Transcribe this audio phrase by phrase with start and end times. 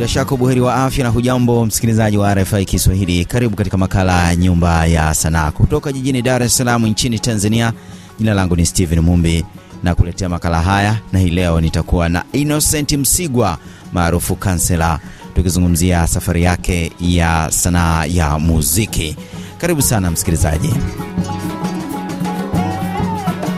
[0.00, 3.24] Bila shaka buheri wa afya na hujambo, msikilizaji wa RFI Kiswahili.
[3.24, 7.72] Karibu katika makala ya Nyumba ya Sanaa kutoka jijini Dar es Salaam nchini Tanzania.
[8.18, 9.44] Jina langu ni Steven Mumbi
[9.82, 13.58] na kuletea makala haya, na hii leo nitakuwa na Innocent Msigwa
[13.92, 14.98] maarufu Kansela,
[15.34, 19.16] tukizungumzia safari yake ya sanaa ya muziki.
[19.58, 20.74] Karibu sana msikilizaji,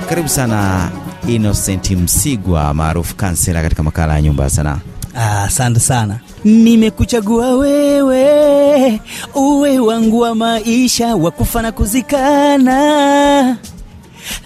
[0.08, 0.90] karibu sana
[1.28, 4.78] Innocent Msigwa maarufu Kansela katika makala ya Nyumba ya Sanaa.
[5.14, 6.20] Asante ah, sana.
[6.44, 9.00] Nimekuchagua wewe
[9.34, 13.56] uwe wangu wa maisha wa kufa na kuzikana,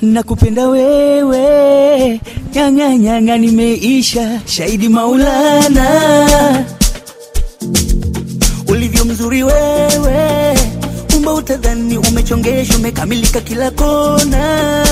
[0.03, 2.21] nakupenda wewe
[2.55, 5.87] nyang'anyang'a, nimeisha shahidi Maulana,
[8.69, 10.55] ulivyo mzuri wewe,
[11.17, 14.85] umba utadhani umechongesha, umekamilika kila kona,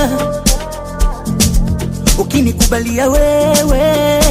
[2.18, 4.24] ukinikubalia wewe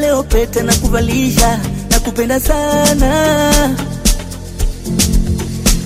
[0.00, 1.58] leo pete na kuvalisha
[1.90, 3.76] na kupenda sana.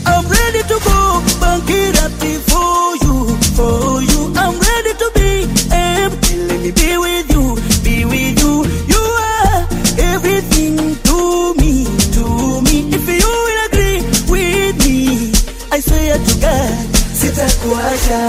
[0.07, 4.33] I'm ready to go bankirati for you for you.
[4.37, 5.31] I'm ready to be
[5.73, 7.45] empty let me be with you
[7.85, 8.65] be with you.
[8.93, 9.69] You are
[10.13, 10.77] everything
[11.09, 12.77] to me to me.
[12.97, 13.99] If you will agree
[14.33, 15.33] with me
[15.73, 16.87] I swear to God
[17.21, 18.23] sitakuacha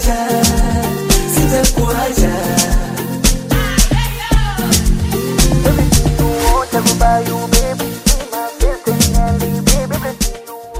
[0.00, 0.16] sitakuacha
[1.34, 2.30] sitakuacha.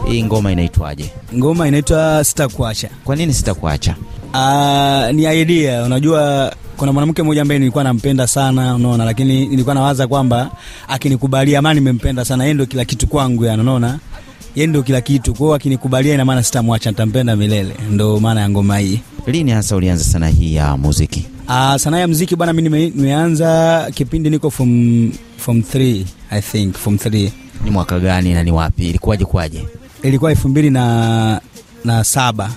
[0.08, 1.10] Hii ngoma inaitwaje?
[1.36, 2.88] ngoma inaitwa sitakuacha.
[3.04, 3.94] Kwa nini sitakuacha?
[4.34, 5.82] uh, ni idea.
[5.84, 10.50] Unajua kuna mwanamke mmoja ambaye nilikuwa nampenda sana unaona lakini nilikuwa nawaza kwamba
[10.88, 13.98] akinikubalia ama nimempenda sana yeye ndio kila kitu kwangu yani unaona?
[14.54, 15.34] Yeye ndio kila kitu.
[15.34, 17.74] Kwao akinikubalia ina maana sitamwacha nitampenda milele.
[17.90, 21.26] Ndo maana ya ngoma hii Lini hasa ulianza sanaa hii ya muziki?
[21.48, 26.96] Uh, sanaa ya muziki bwana, mi nimeanza kipindi niko form form 3 I think form
[26.96, 27.30] 3
[27.64, 28.88] Ni mwaka gani na ni wapi?
[28.88, 29.64] Ilikuwaje kwaje?
[30.02, 31.40] ilikuwa elfu mbili na,
[31.84, 32.50] na saba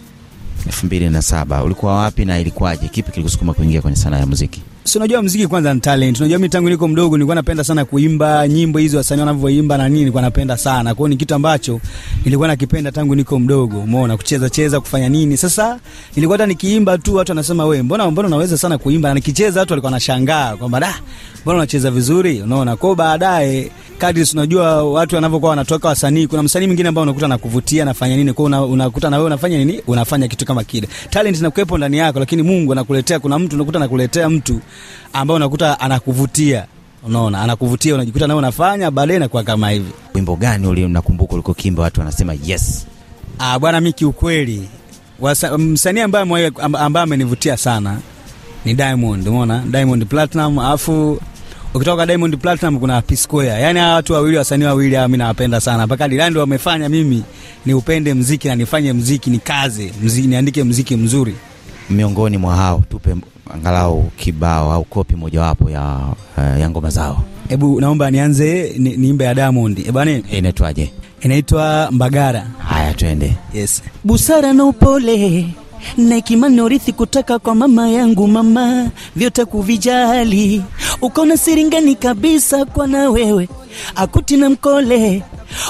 [0.66, 1.64] elfu mbili na saba.
[1.64, 2.88] Ulikuwa wapi na ilikuwaje?
[2.88, 4.62] Kipi kilikusukuma kuingia kwenye sanaa ya muziki?
[4.84, 6.20] Si unajua mziki kwanza ni talent.
[6.20, 10.00] Unajua mimi tangu niko mdogo nilikuwa napenda sana kuimba nyimbo hizo wasanii wanavyoimba na nini,
[10.00, 10.96] nilikuwa napenda sana.
[10.96, 11.80] Kwa hiyo ni kitu ambacho
[12.26, 15.38] nilikuwa nakipenda tangu niko mdogo, umeona, kucheza cheza, kufanya nini.
[15.38, 15.80] Sasa
[16.16, 19.74] nilikuwa hata nikiimba tu watu wanasema wewe, mbona mbona unaweza sana kuimba, na nikicheza watu
[19.74, 20.96] walikuwa wanashangaa kwamba da,
[21.42, 22.76] mbona unacheza vizuri, unaona.
[22.76, 23.72] Kwa hiyo baadaye
[24.04, 28.46] kadri unajua watu wanavyokuwa wanatoka wasanii, kuna msanii mwingine ambao unakuta nakuvutia nafanya nini, kwa
[28.46, 30.88] una, unakuta na wewe unafanya nini, unafanya kitu kama kile.
[31.10, 34.60] Talent inakuwepo ndani yako, lakini Mungu anakuletea, kuna mtu unakuta anakuletea mtu
[35.14, 36.66] ambao unakuta anakuvutia,
[37.04, 39.92] unaona, anakuvutia, unajikuta nawe unafanya, baadaye inakuwa kama hivi.
[40.14, 42.86] Wimbo gani ule nakumbuka ulikokimba watu wanasema yes?
[43.40, 44.68] Ah, bwana, mi kiukweli
[45.58, 47.98] msanii ambaye ambaye amenivutia sana
[48.66, 51.20] ni Diamond, umeona Diamond Platinum, alafu
[51.74, 53.48] ukitoka Diamond Platinum kuna P Square.
[53.62, 55.86] Yaani hawa watu wawili wasanii wawili hawa mimi nawapenda sana.
[55.88, 57.24] Mpaka Dilando wamefanya mimi
[57.66, 61.36] niupende mziki na nifanye mziki nikaze, mziki niandike mziki mzuri.
[61.90, 63.16] Miongoni mwa hao tupe
[63.54, 66.00] angalau kibao au kopi mojawapo ya,
[66.38, 67.24] uh, ya ngoma zao.
[67.50, 69.80] Hebu naomba nianze ni, niimbe ya Diamond.
[69.80, 70.92] Eh, bwana Inaitwaje?
[71.22, 72.48] inaitwa Mbagara.
[72.70, 73.34] Haya, twende.
[73.54, 73.82] Yes.
[74.04, 75.48] Busara na upole
[75.98, 80.62] na hekima na urithi kutoka kwa mama yangu, mama vyote kuvijali,
[81.02, 83.50] ukaona siringani kabisa kwa na wewe
[83.96, 85.24] akuti na mkole.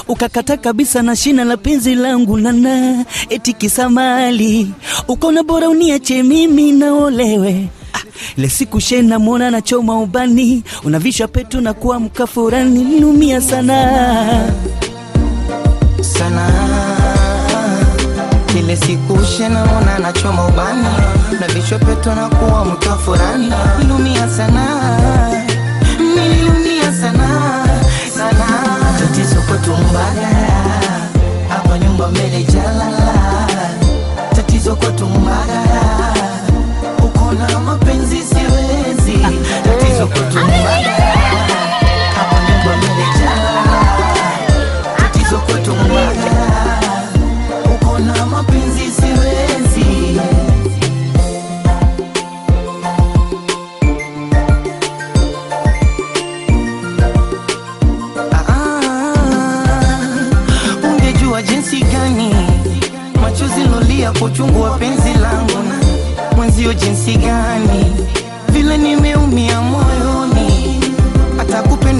[0.08, 4.72] Ukakata kabisa na shina la penzi langu nana eti kisamali.
[5.08, 8.02] Ukaona bora uniache mimi naolewe Ah,
[8.36, 10.62] ile siku shena mwona nachoma ubani.
[10.84, 14.50] Unavisha petu na kuwa mkafurani nilumia sana.
[16.00, 16.48] Sana
[18.64, 20.88] kile siku shenamona nachoma ubani
[21.40, 24.64] na vishopeto na kuwa mtafurani nilumia sana
[25.98, 27.28] nililumia sana
[28.16, 28.46] sana.
[28.98, 29.40] Tatizo
[29.76, 30.80] mbagara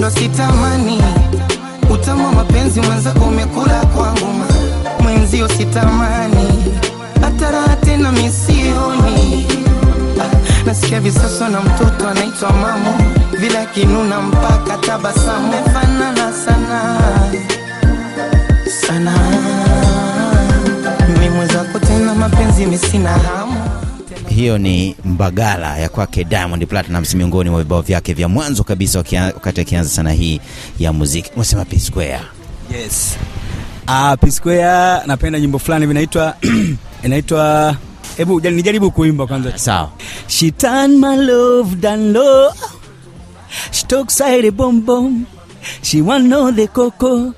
[0.05, 1.01] kupendwa sitamani.
[1.89, 4.27] Utama mapenzi mwenzako umekula kwangu
[5.03, 6.63] mwenzio sitamani.
[7.21, 9.47] Hata tena misioni
[10.21, 12.93] Ah, nasikia visasa na mtoto anaitwa mamu.
[13.39, 15.47] Vile akinuna mpaka tabasamu.
[15.51, 16.99] Mefanana sana.
[18.87, 19.13] Sana.
[21.19, 23.44] Mi mwenzako tena mapenzi misina hamu
[24.35, 29.61] hiyo ni mbagala ya kwake diamond platinums miongoni mwa vibao vyake vya mwanzo kabisa wakati
[29.61, 30.41] akianza sana hii
[30.79, 32.19] ya muziki unasema p square
[32.79, 33.17] yes
[33.87, 36.35] uh, P Square napenda nyimbo fulani vinaitwa
[37.05, 37.75] inaitwa
[38.17, 39.91] hebu nijaribu kuimba kwanza sawa
[40.27, 42.51] She turned my love down low.
[43.71, 45.27] She took side a bum bum.
[45.81, 47.33] She want know the coco.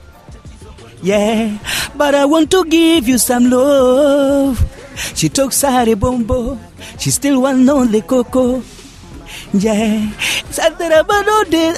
[1.04, 1.58] Yeah,
[1.98, 4.58] but I want to give you some love.
[5.16, 6.24] She took side bum
[6.98, 8.64] She still want know the coco.
[9.54, 10.10] Yeah,
[10.50, 11.74] Satarabado de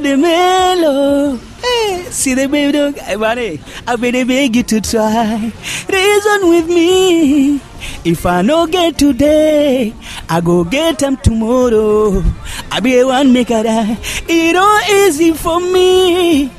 [0.00, 1.36] the mellow.
[1.62, 2.98] Hey, see the baby dog.
[2.98, 5.52] I better beg you to try.
[5.88, 7.60] Reason with me.
[8.04, 9.94] If I no get today,
[10.28, 12.22] I go get them tomorrow.
[12.70, 13.98] I be a one make a die.
[14.28, 16.50] It all easy for me.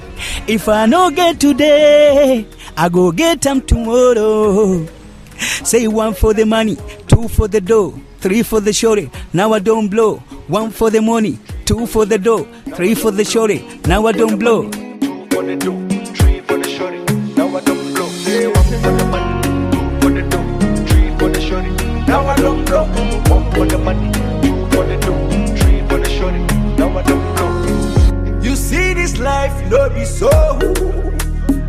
[0.48, 4.88] If I no get today, I go get them tomorrow.
[5.38, 6.78] Say one for the money,
[7.16, 9.10] two for the dough, three for the shorty.
[9.32, 10.18] Now I don't blow.
[10.48, 12.44] One for the money, two for the dough,
[12.76, 13.60] three for the shorty.
[13.88, 14.64] Now I don't blow.
[14.64, 15.56] for the
[16.18, 17.00] three for the shorty.
[17.38, 18.52] Now I don't blow.
[18.52, 19.42] One for the money,
[19.72, 20.24] two for the
[20.90, 21.72] three for the shorty.
[22.06, 22.84] Now I don't blow.
[23.34, 24.12] One for the money,
[24.44, 24.98] two for the
[25.60, 26.44] three for the shorty.
[26.76, 28.42] Now I don't blow.
[28.42, 31.15] You see this life, no be so.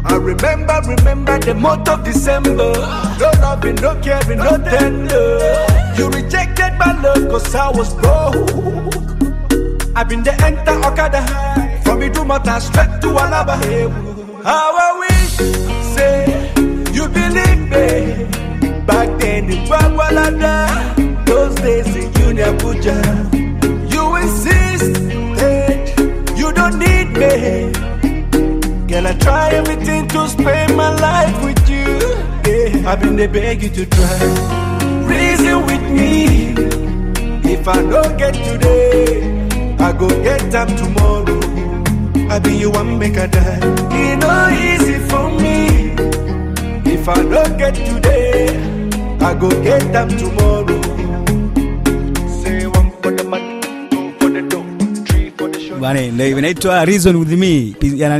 [0.08, 2.72] I remember, remember the month of December.
[3.20, 5.66] No loving, no caring, no tender.
[5.98, 8.96] You rejected my love cause I was broke.
[9.96, 11.22] I've been the enter Okada
[11.82, 13.56] From Idumota straight to Alaba
[14.44, 15.36] How I wish,
[15.96, 16.52] say,
[16.92, 18.26] you believe me
[18.84, 22.96] Back then in Bagwalada Those days in Union Abuja
[23.90, 25.00] You insist,
[26.38, 27.85] you don't need me
[28.96, 31.98] Girl, I try everything to spend my life with you
[32.48, 34.20] yeah, I've been the beg you to try
[35.04, 36.16] Reason with me
[37.52, 41.40] if I don't get today, I go get them tomorrow.
[42.30, 43.58] I be you one make a die.
[43.90, 45.90] It no easy for me.
[46.90, 48.48] If I don't get today,
[49.20, 50.95] I go get them tomorrow.
[55.80, 57.74] The ndio inaitwa Reason with me.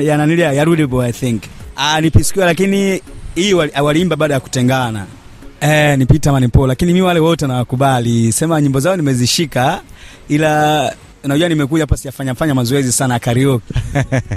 [0.05, 1.43] Yananilia ya Rude I think.
[1.77, 3.01] Ah, ni P lakini
[3.35, 5.07] hii wali- waliimba baada ya kutengana.
[5.61, 8.33] Eh, ni Peter Manipo lakini mimi wale wote nawakubali.
[8.33, 9.81] Sema nyimbo zao nimezishika
[10.29, 10.95] ila
[11.25, 13.75] unajua nimekuja hapa sijafanya fanya mazoezi sana ya karaoke.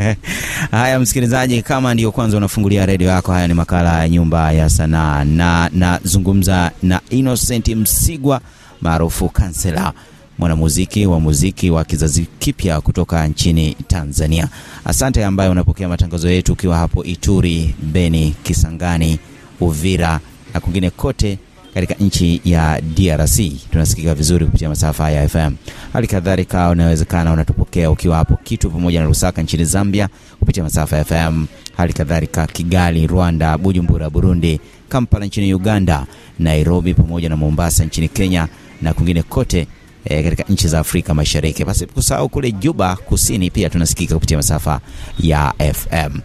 [0.71, 5.23] haya msikilizaji kama ndio kwanza unafungulia redio yako haya ni makala ya nyumba ya sanaa
[5.23, 8.41] na nazungumza na innocent msigwa
[8.81, 9.93] maarufu kansela
[10.39, 14.47] mwanamuziki wa muziki wa kizazi kipya kutoka nchini tanzania.
[14.85, 19.19] Asante ambaye unapokea matangazo yetu ukiwa hapo ituri beni kisangani
[19.59, 20.19] uvira
[20.53, 21.37] na kwingine kote
[21.73, 23.39] katika nchi ya drc
[23.71, 25.55] tunasikika vizuri kupitia masafa ya fm
[25.93, 31.05] hali kadhalika unawezekana unatupokea ukiwa hapo kitu pamoja na lusaka nchini zambia kupitia masafa ya
[31.05, 31.45] fm
[31.77, 36.05] hali kadhalika kigali rwanda bujumbura burundi kampala nchini uganda
[36.39, 38.47] nairobi pamoja na mombasa nchini kenya
[38.81, 39.67] na kwingine kote
[40.05, 41.65] e, katika nchi za afrika mashariki.
[41.65, 44.79] Basi kusahau kule juba kusini pia tunasikika kupitia masafa
[45.19, 46.19] ya fm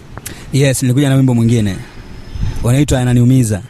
[0.53, 1.77] Yes, nilikuja na wimbo mwingine.
[2.63, 3.61] unaitwa Ananiumiza.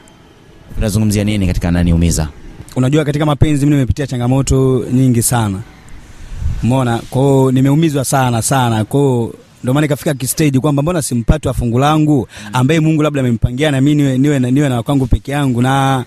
[0.78, 2.28] Unazungumzia nini katika Ananiumiza?
[2.76, 5.60] Unajua katika mapenzi mimi nimepitia changamoto nyingi sana.
[6.64, 6.98] Umeona?
[7.10, 8.86] Kwa hiyo nimeumizwa sana sana.
[8.86, 13.20] Kwa hiyo ndio maana ikafika kistage kwamba mbona simpati wa fungu langu ambaye Mungu labda
[13.22, 16.06] amempangia na mimi niwe niwe na niwe na kwangu peke yangu na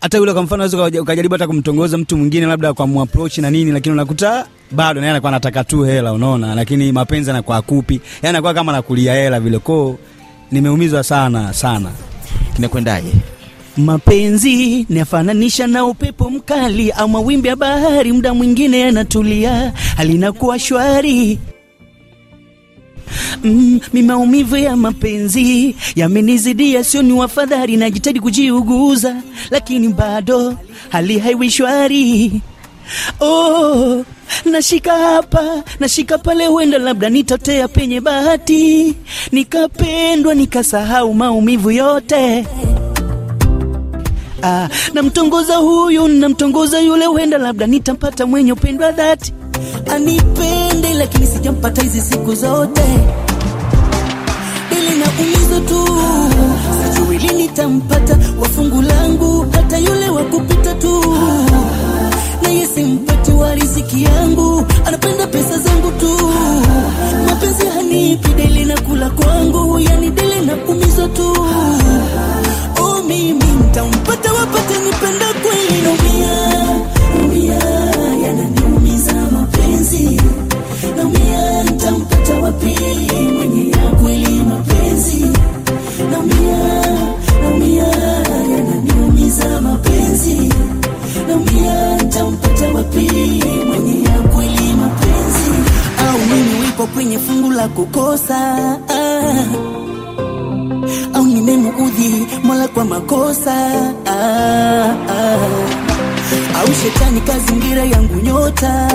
[0.00, 3.72] hata yule kwa mfano unaweza ukajaribu hata kumtongoza mtu mwingine labda kwa muapproach na nini,
[3.72, 8.54] lakini unakuta bado naye anakuwa anataka tu hela, unaona, lakini mapenzi anakuwa akupi, yani anakuwa
[8.54, 9.58] kama anakulia hela vile.
[9.58, 9.96] koo
[10.52, 11.90] nimeumizwa sana sana.
[12.56, 13.12] Kinakwendaje?
[13.76, 21.38] Mapenzi nafananisha na upepo mkali au mawimbi ya bahari, muda mwingine yanatulia, halinakuwa shwari.
[23.44, 29.16] Mm, mi maumivu ya mapenzi yamenizidia, sio ni wafadhali, najitahidi kujiuguza,
[29.50, 30.54] lakini bado
[30.88, 32.32] hali haiwi shwari.
[33.20, 34.04] Oh,
[34.44, 38.94] nashika hapa nashika pale, huenda labda nitotea penye bahati,
[39.32, 42.46] nikapendwa nikasahau maumivu yote.
[44.42, 49.32] Ah, namtongoza huyu namtongoza yule, huenda labda nitampata mwenye upendo dhati
[49.94, 52.82] anipende, lakini sijampata hizi siku zote,
[57.18, 59.46] lini tampata wafungu langu,
[97.18, 98.38] fungu la kukosa
[98.88, 99.44] ah.
[101.14, 103.54] Au nimemuudhi Mola kwa makosa
[104.06, 105.38] ah, ah.
[106.60, 108.88] au shetani kazingira yangu nyota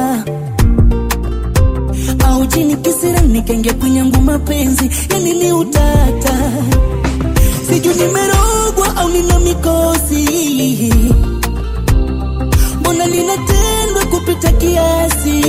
[2.27, 6.51] au jini kisira nikaingia kwenye mapenzi yani ni utata.
[7.69, 10.93] Sijui nimerogwa au nina mikosi
[12.79, 15.41] mbona ninatendwa kupita kiasi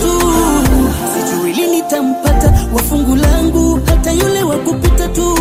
[0.00, 0.12] tu,
[1.12, 5.38] sijui lini nitampata wafungu langu, hata yule wa kupita tu,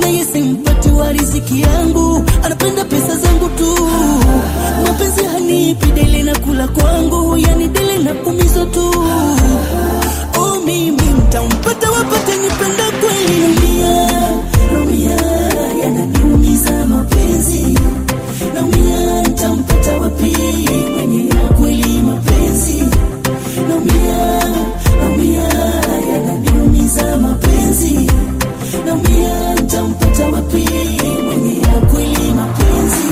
[0.00, 3.88] naye simpati wa riziki yangu, anapenda pesa zangu tu,
[4.86, 8.94] mapenzi hanipi dele na kula kwangu, yani dele na kumizo tu.
[10.70, 13.50] Nitampata wapate nipenda kweli?
[23.80, 24.40] Naumia,
[25.00, 25.48] naumia,
[27.16, 28.10] mapenzi.
[28.86, 30.68] Naumia, nitampata wapi
[31.24, 31.60] mwenye
[31.92, 33.10] kweli mapenzi?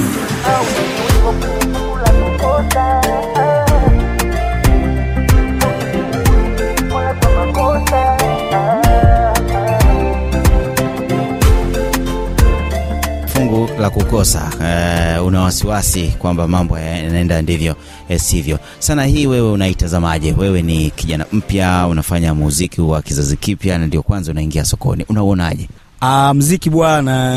[14.09, 17.77] Fungu kukosa eh, una wasiwasi kwamba mambo yanaenda ndivyo
[18.09, 18.59] eh, sivyo.
[18.79, 20.33] Sana hii wewe unaitazamaje?
[20.33, 25.69] Wewe ni kijana mpya, unafanya muziki wa kizazi kipya na ndio kwanza unaingia sokoni, unauonaje?
[26.01, 27.35] Ah, mziki bwana,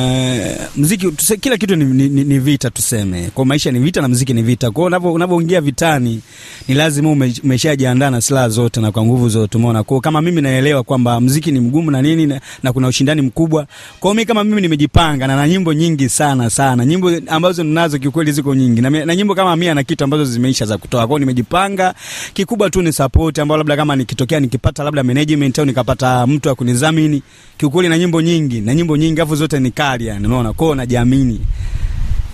[0.77, 3.29] mziki tuse, kila kitu ni, ni, ni, vita tuseme.
[3.33, 4.71] Kwa maisha ni vita na mziki ni vita.
[4.71, 6.21] Kwa hiyo unavyoingia vitani
[6.67, 9.83] ni lazima ume, umeshajiandaa na silaha zote na kwa nguvu zote, umeona.
[9.83, 13.65] Kwa kama mimi naelewa kwamba mziki ni mgumu na nini na, na kuna ushindani mkubwa.
[13.99, 16.85] Kwa hiyo mimi kama mimi nimejipanga na na nyimbo nyingi sana sana.
[16.85, 18.81] Nyimbo ambazo ninazo kiukweli ziko nyingi.
[18.81, 20.99] Na, na nyimbo kama mia na kitu ambazo zimeisha za kutoa.
[21.01, 21.93] Kwa hiyo nimejipanga.
[22.33, 26.55] Kikubwa tu ni support ambayo labda kama nikitokea nikipata labda management au nikapata mtu wa
[26.55, 27.21] kunidhamini.
[27.57, 31.41] Kiukweli na nyimbo nyingi na nyimbo nyingi afu zote ni kali yani, unaona kwao, najiamini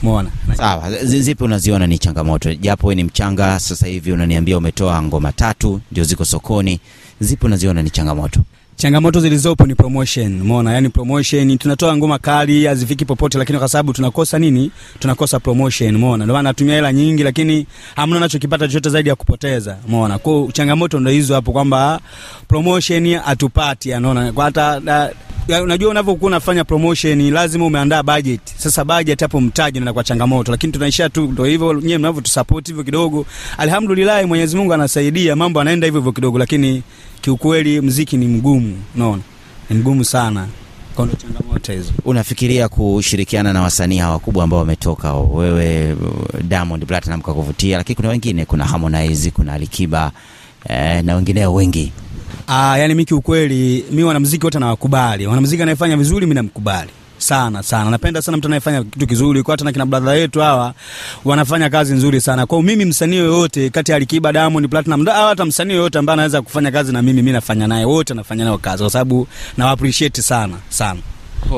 [0.04, 0.30] umeona.
[0.58, 2.54] Sawa, zipi unaziona ni changamoto?
[2.54, 6.80] Japo wewe ni mchanga sasa hivi, unaniambia umetoa ngoma tatu ndio ziko sokoni,
[7.20, 8.40] zipi unaziona ni changamoto?
[8.76, 11.58] Changamoto zilizopo ni promotion, umeona, Yaani promotion.
[11.58, 14.72] Tunatoa ngoma kali hazifiki popote, lakini kwa sababu tunakosa nini?
[15.00, 16.24] Tunakosa promotion, umeona.
[16.26, 20.18] Ndio maana natumia hela nyingi, lakini hamna nachokipata chochote zaidi ya kupoteza, umeona.
[20.18, 22.00] Kwa changamoto ndio hizo hapo, kwamba
[22.48, 24.32] promotion hatupati, Unaona?
[24.34, 24.82] kwa hata
[25.64, 28.42] unajua unavyokuwa unafanya promotion lazima umeandaa budget.
[28.58, 32.84] Sasa budget hapo mtaji ndio kwa changamoto, lakini tunaishia tu ndio hivyo, nyewe mnavyotusupport hivyo
[32.84, 33.26] kidogo.
[33.58, 36.84] Alhamdulillah, Mwenyezi Mungu anasaidia, mambo yanaenda hivyo hivyo kidogo, lakini
[37.22, 39.22] kiukweli mziki ni mgumu, unaona,
[39.70, 40.48] ni mgumu sana.
[42.06, 45.96] Unafikiria kushirikiana na wasanii hawa wakubwa ambao wametoka, wewe
[46.44, 50.12] Diamond Platinum kakuvutia, lakini kuna wengine, kuna Harmonize, kuna Alikiba
[50.70, 51.92] eh, na wengineo wengi.
[52.48, 55.28] Ah, yani mimi kiukweli, mimi wanamuziki wote nawakubali.
[55.28, 57.92] Wanamuziki anayefanya vizuri mimi namkubali sana sana.
[57.92, 59.44] Napenda sana mtu anayefanya kitu kizuri.
[59.44, 60.74] Kwa hata na kina brother yetu hawa
[61.26, 62.46] wanafanya kazi nzuri sana.
[62.46, 66.72] Kwa mimi msanii yoyote kati ya Alikiba, Diamond Platinum, hata msanii yoyote ambaye anaweza kufanya
[66.72, 69.28] kazi na mimi, mimi nafanya naye, wote nafanya nao kazi kwa sababu
[69.58, 71.00] na appreciate sana sana.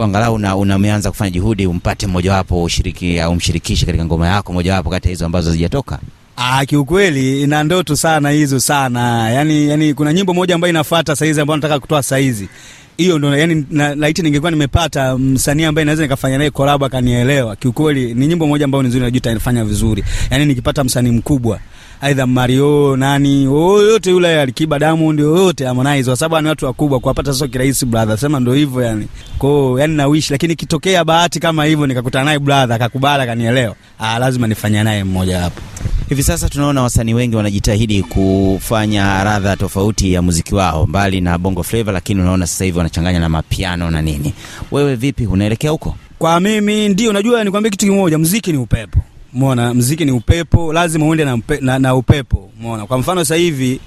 [0.03, 5.07] Angalau una, unameanza kufanya juhudi umpate mmojawapo ushiriki au umshirikishe katika ngoma yako mojawapo kati
[5.07, 5.99] ya hizo ambazo hazijatoka.
[6.41, 9.29] Ah, kiukweli ina ndoto sana hizo sana.
[9.31, 12.49] Yaani yani kuna nyimbo moja ambayo inafuata saizi ambayo nataka kutoa saizi.
[12.97, 17.55] hiyo ndo yani na, laiti ningekuwa nimepata msanii ambaye naweza nikafanya naye collab akanielewa.
[17.55, 20.03] Kiukweli ni nyimbo moja ambayo ni nzuri najua itafanya vizuri.
[20.31, 21.59] Yaani nikipata msanii mkubwa
[22.01, 27.33] aidha Mario nani yoyote yule Alikiba Diamond yoyote Harmonize kwa sababu ni watu wakubwa kuwapata
[27.33, 28.17] sio kirahisi brother.
[28.17, 29.07] Sema ndo hivyo yani.
[29.37, 33.75] Kwao yani na wish lakini kitokea bahati kama hivyo nikakutana naye brother akakubali akanielewa.
[33.99, 35.61] Ah lazima nifanye naye mmoja hapo
[36.09, 41.63] Hivi sasa tunaona wasanii wengi wanajitahidi kufanya radha tofauti ya muziki wao mbali na bongo
[41.63, 44.33] flava, lakini unaona sasa hivi wanachanganya na mapiano na nini.
[44.71, 45.95] Wewe vipi, unaelekea huko?
[46.19, 48.99] Kwa mimi ndio, unajua nikwambia kitu kimoja, mziki ni upepo.
[49.33, 52.49] Umeona, mziki ni upepo, lazima uende na, na, na upepo.
[52.59, 53.79] Umeona, kwa mfano sasa hivi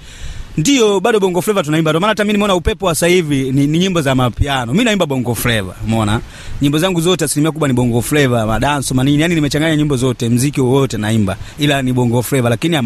[0.57, 3.67] ndio bado bongo flava tunaimba, ndio maana hata mimi nimeona upepo wa sasa hivi ni,
[3.67, 4.71] ni nyimbo za mapiano.
[4.71, 6.21] Mimi naimba bongo flava, umeona,
[6.61, 10.61] nyimbo zangu zote asilimia kubwa ni bongo flava, madanso manini, yani nimechanganya nyimbo zote, mziki
[10.61, 12.83] wowote naimba, ila ni bongo flava, lakini ya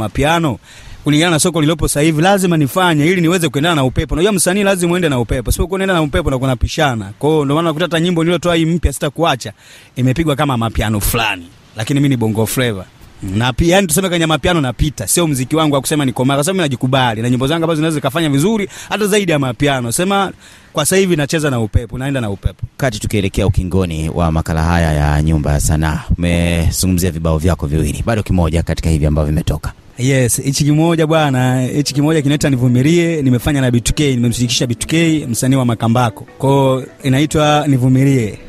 [1.04, 4.14] kulingana na soko lilopo sasa hivi lazima nifanye ili niweze kuendana na upepo.
[4.14, 5.52] Unajua msanii lazima uende na upepo.
[5.52, 7.12] sio kuenda na upepo na kunapishana.
[7.20, 9.54] Kwa hiyo ndio maana nakuta hata nyimbo niliyotoa hii mpya sitakuacha
[9.96, 11.48] imepigwa kama mapiano fulani.
[11.76, 12.86] Lakini mimi ni bongo flava.
[13.24, 16.58] Na pia yani tuseme kwenye mapiano napita, sio mziki wangu wa kusema niko mara, mimi
[16.60, 19.92] najikubali na nyimbo zangu ambazo zinaweza kufanya vizuri hata zaidi ya mapiano.
[19.92, 20.32] Sema
[20.74, 22.66] kwa sasa hivi nacheza na upepo, naenda na upepo.
[22.78, 28.24] Kati tukielekea ukingoni wa makala haya ya Nyumba ya Sanaa, umezungumzia vibao vyako viwili, bado
[28.24, 29.74] kimoja katika hivi ambavyo vimetoka.
[29.98, 35.66] Yes, hichi kimoja bwana, hichi kimoja kinaitwa Nivumilie, nimefanya na B2K, nimemshirikisha B2K, msanii wa
[35.66, 36.28] Makambako.
[36.38, 38.40] Kwao inaitwa Nivumilie.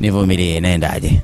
[0.00, 1.20] Nivumilie, inaendaje?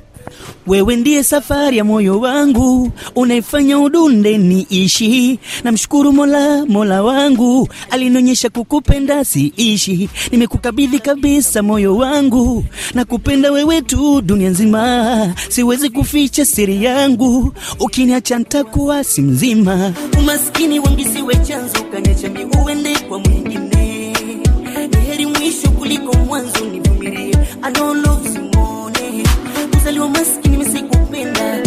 [0.67, 5.39] Wewe ndiye safari ya moyo wangu, unaifanya udunde niishi.
[5.63, 10.09] Namshukuru Mola, Mola wangu alinionyesha kukupenda siishi.
[10.31, 15.33] Nimekukabidhi kabisa moyo wangu, na kupenda wewe tu dunia nzima.
[15.49, 19.93] Siwezi kuficha siri yangu, ukiniacha ntakuwa si mzima.
[20.19, 22.29] Umaskini wangu siwe chanzo, kaniacha
[22.65, 24.13] uende kwa mwingine.
[24.91, 27.35] Ni heri mwisho kuliko mwanzo, nivumilie.
[29.83, 31.59] Kuzaliwa maskini misikupenda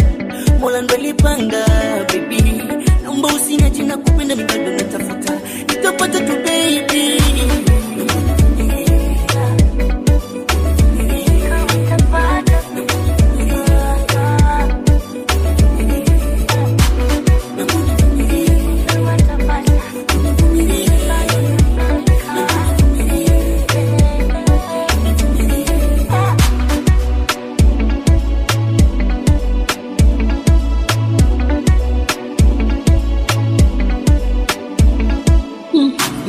[0.59, 1.65] mola ndo alipanga
[2.07, 2.63] baby.
[3.03, 5.39] Naomba usiniache na kupenda mibado natafuta.
[5.59, 7.21] Nitapata tu baby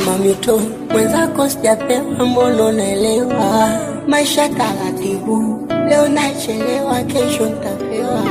[0.06, 3.70] mamito mwenzako sijapewa, mbono, naelewa
[4.08, 8.22] Maisha taratibu, leo nachelewa, kesho ntapewa.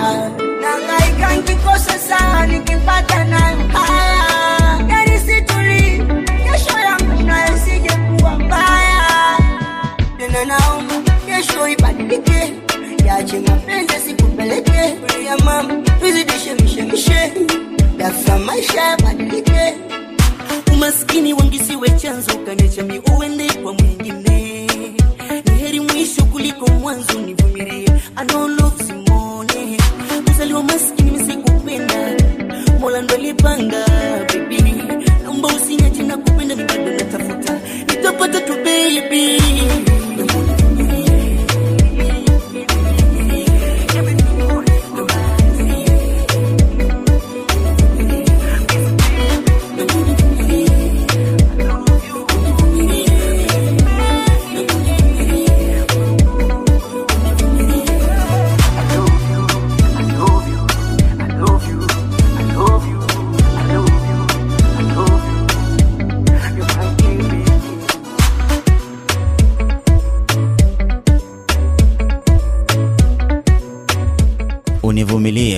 [0.61, 6.03] Nangaika nkikosa sawa, nikipata nayo haya, gari situli,
[6.43, 9.37] kesho yangu nayo sijekuwa mbaya.
[10.17, 10.93] Tena naomba
[11.25, 12.53] kesho ibadilike,
[13.05, 17.33] yache mapenzi sikupeleke ya mama, tuzidishe mishemishe,
[17.97, 19.73] dafa maisha yabadilike
[20.77, 24.67] umaskini wangi siwe chanzo kaniacha mi uende kwa mwingine.
[25.45, 27.89] Ni heri mwisho kuliko mwanzo nivumilie.
[28.15, 29.36] Anolo simone kuzaliwa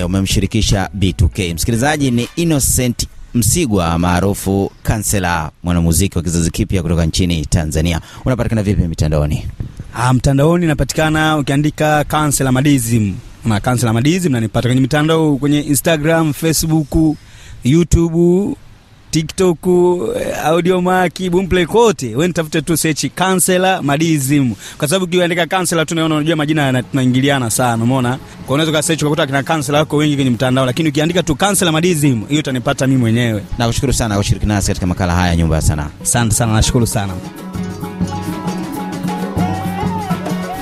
[0.06, 1.54] Umemshirikisha B2K.
[1.54, 8.00] Msikilizaji ni Innocent Msigwa maarufu Kansela, mwanamuziki wa kizazi kipya kutoka nchini Tanzania.
[8.24, 9.46] Unapatikana vipi mitandaoni?
[9.94, 17.16] Ah, mtandaoni napatikana ukiandika Kansela Madizim na Kansela Madizim nanipata kwenye mitandao kwenye Instagram, Facebook,
[17.64, 18.56] YouTube,
[19.10, 19.58] TikTok,
[20.44, 22.06] audio maki, Boomplay kote.
[22.08, 24.54] Wewe nitafute tu search Kansela Madizim.
[24.78, 28.18] Kwa sababu ukiandika Kansela tu unajua majina tunaingiliana sana, umeona?
[28.46, 31.72] Kwa unaweza ka search ukakuta kina Kansela wako wengi kwenye mtandao, lakini ukiandika tu Kansela
[31.72, 33.42] Madizim, hiyo utanipata mimi mwenyewe.
[33.58, 35.88] Nakushukuru sana kwa kushiriki nasi katika makala haya Nyumba ya Sanaa.
[36.02, 37.12] Asante sana, nashukuru sana.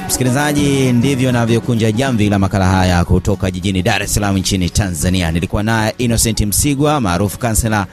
[0.08, 5.30] Msikilizaji, ndivyo navyokunja jamvi la makala haya kutoka jijini Dar es Salaam nchini Tanzania.
[5.32, 7.86] Nilikuwa naye Innocent Msigwa maarufu Kansela,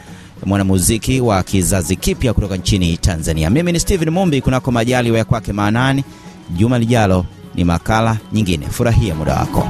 [0.45, 3.49] mwanamuziki wa kizazi kipya kutoka nchini Tanzania.
[3.49, 6.03] Mimi ni Steven Mumbi, kunako majaliwa ya kwake maanani.
[6.49, 8.67] Juma lijalo ni makala nyingine.
[8.67, 9.69] Furahia muda wako.